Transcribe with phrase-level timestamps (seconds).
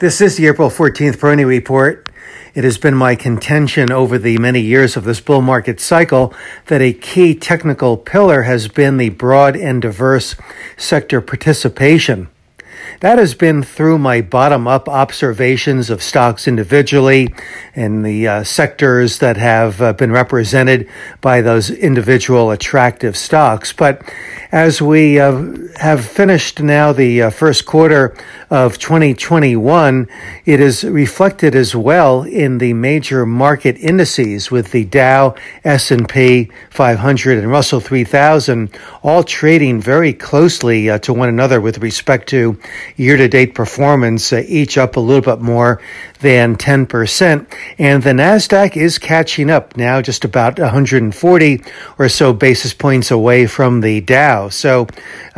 [0.00, 2.08] This is the April 14th Peroni Report.
[2.54, 6.32] It has been my contention over the many years of this bull market cycle
[6.66, 10.36] that a key technical pillar has been the broad and diverse
[10.76, 12.28] sector participation.
[13.00, 17.32] That has been through my bottom up observations of stocks individually
[17.76, 20.88] and the uh, sectors that have uh, been represented
[21.20, 23.72] by those individual attractive stocks.
[23.72, 24.02] But
[24.50, 25.44] as we uh,
[25.76, 28.16] have finished now the uh, first quarter
[28.50, 30.08] of 2021,
[30.44, 37.38] it is reflected as well in the major market indices with the Dow, S&P 500
[37.38, 42.58] and Russell 3000 all trading very closely uh, to one another with respect to
[42.96, 45.80] year to date performance, uh, each up a little bit more
[46.20, 47.46] than 10%.
[47.78, 51.62] And the NASDAQ is catching up now, just about 140
[51.98, 54.48] or so basis points away from the Dow.
[54.48, 54.86] So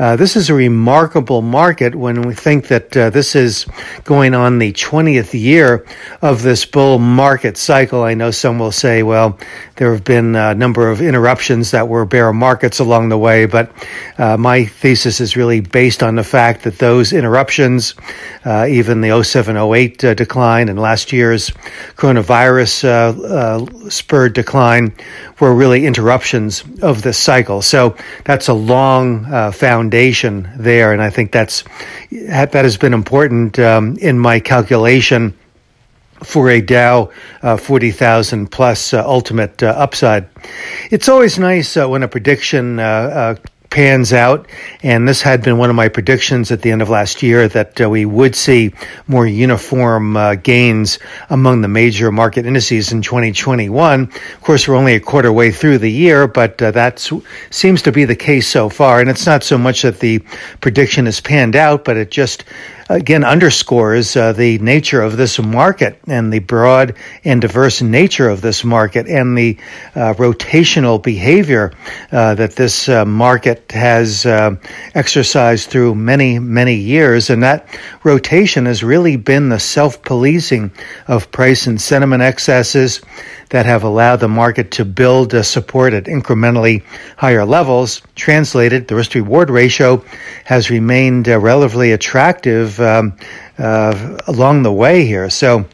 [0.01, 3.67] uh, this is a remarkable market when we think that uh, this is
[4.05, 5.85] going on the 20th year
[6.23, 8.03] of this bull market cycle.
[8.03, 9.39] I know some will say, well,
[9.77, 13.71] there have been a number of interruptions that were bear markets along the way, but
[14.17, 17.95] uh, my thesis is really based on the fact that those interruptions,
[18.47, 21.51] uh, even the 07 08 uh, decline and last year's
[21.97, 24.95] coronavirus spurred decline,
[25.41, 27.63] were really interruptions of this cycle.
[27.63, 29.51] So that's a long uh,
[29.91, 31.65] foundation there, and I think that's
[32.11, 35.35] that has been important um, in my calculation
[36.23, 37.11] for a Dow
[37.43, 40.29] uh, 40,000 plus uh, ultimate uh, upside.
[40.91, 43.35] It's always nice uh, when a prediction uh, uh,
[43.71, 44.49] pans out.
[44.83, 47.81] And this had been one of my predictions at the end of last year that
[47.81, 48.75] uh, we would see
[49.07, 50.99] more uniform uh, gains
[51.31, 54.03] among the major market indices in 2021.
[54.03, 57.09] Of course, we're only a quarter way through the year, but uh, that
[57.51, 59.01] seems to be the case so far.
[59.01, 60.19] And it's not so much that the
[60.61, 62.45] prediction has panned out, but it just
[62.91, 68.41] again underscores uh, the nature of this market and the broad and diverse nature of
[68.41, 69.57] this market and the
[69.95, 71.73] uh, rotational behavior
[72.11, 74.57] uh, that this uh, market has uh,
[74.95, 77.31] exercised through many, many years.
[77.31, 77.69] And that
[78.03, 80.73] rotation has really been the self policing
[81.07, 83.01] of price and sentiment excesses
[83.51, 86.83] that have allowed the market to build support at incrementally
[87.17, 88.03] higher levels.
[88.15, 90.05] Translated, the risk reward ratio
[90.45, 93.17] has remained uh, relatively attractive um,
[93.59, 95.31] uh, along the way here.
[95.31, 95.67] So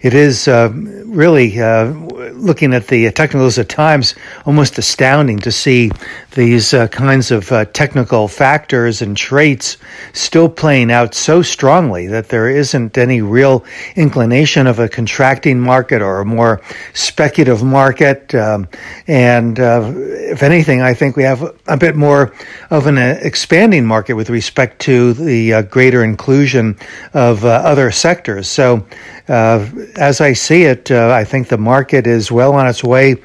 [0.00, 1.92] it is uh, really uh,
[2.32, 4.14] looking at the technicals at times
[4.44, 5.90] almost astounding to see
[6.36, 9.78] these uh, kinds of uh, technical factors and traits
[10.12, 13.64] still playing out so strongly that there isn't any real
[13.96, 16.60] inclination of a contracting market or a more
[16.92, 18.34] speculative market.
[18.34, 18.68] Um,
[19.06, 22.34] and uh, if anything, I think we have a bit more
[22.70, 26.76] of an uh, expanding market with respect to the uh, greater inclusion
[27.14, 28.48] of uh, other sectors.
[28.48, 28.86] So,
[29.28, 33.16] as I see it, I think the market is well on its way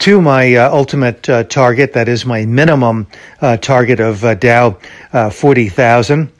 [0.00, 3.06] to my uh, ultimate uh, target, that is my minimum
[3.42, 4.78] uh, target of uh, Dow
[5.12, 6.32] uh, 40,000.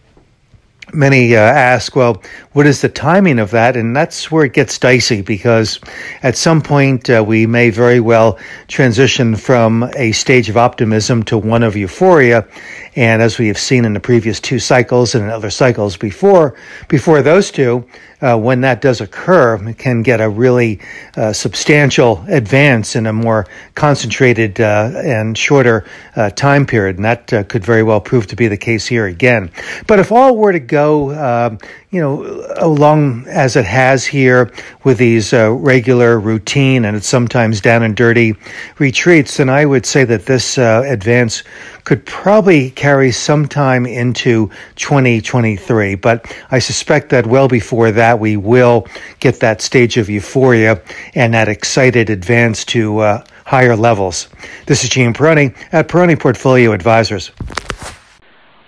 [0.95, 2.23] Many uh, ask, well,
[2.53, 3.77] what is the timing of that?
[3.77, 5.79] And that's where it gets dicey because
[6.23, 11.63] at some point we may very well transition from a stage of optimism to one
[11.63, 12.49] of euphoria.
[13.01, 16.55] And as we have seen in the previous two cycles and in other cycles before,
[16.87, 17.87] before those two,
[18.21, 20.81] uh, when that does occur, it can get a really
[21.17, 26.97] uh, substantial advance in a more concentrated uh, and shorter uh, time period.
[26.97, 29.51] And that uh, could very well prove to be the case here again.
[29.87, 31.59] But if all were to go, um,
[31.91, 34.53] you know, along as it has here
[34.85, 38.35] with these uh, regular routine and it's sometimes down and dirty
[38.79, 41.43] retreats, then I would say that this advance
[41.85, 45.95] could probably carry some time into 2023.
[45.95, 48.89] But I suspect that well before that, that we will
[49.21, 50.83] get that stage of euphoria
[51.15, 54.29] and that excited advance to uh, higher levels.
[54.67, 57.31] This is Gene Peroni at Peroni Portfolio Advisors.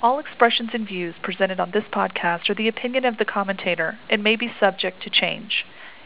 [0.00, 4.22] All expressions and views presented on this podcast are the opinion of the commentator and
[4.22, 5.64] may be subject to change.